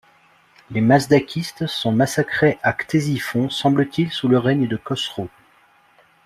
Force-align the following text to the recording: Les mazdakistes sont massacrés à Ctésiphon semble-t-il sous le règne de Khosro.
Les 0.71 0.81
mazdakistes 0.81 1.67
sont 1.67 1.91
massacrés 1.91 2.57
à 2.63 2.73
Ctésiphon 2.73 3.51
semble-t-il 3.51 4.09
sous 4.09 4.27
le 4.27 4.39
règne 4.39 4.67
de 4.67 4.75
Khosro. 4.75 5.29